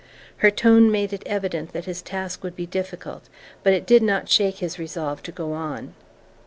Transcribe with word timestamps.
Her 0.37 0.49
tone 0.49 0.89
made 0.91 1.13
it 1.13 1.21
evident 1.27 1.73
that 1.73 1.85
his 1.85 2.01
task 2.01 2.41
would 2.43 2.55
be 2.55 2.65
difficult, 2.65 3.29
but 3.61 3.71
it 3.73 3.85
did 3.85 4.01
not 4.01 4.27
shake 4.29 4.55
his 4.57 4.79
resolve 4.79 5.21
to 5.21 5.31
go 5.31 5.53
on. 5.53 5.93